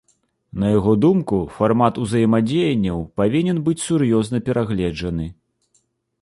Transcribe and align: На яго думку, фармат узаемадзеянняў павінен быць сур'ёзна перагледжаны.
На 0.61 0.69
яго 0.77 0.93
думку, 1.03 1.37
фармат 1.57 1.99
узаемадзеянняў 2.03 2.97
павінен 3.21 3.57
быць 3.69 3.77
сур'ёзна 3.87 4.37
перагледжаны. 4.49 5.31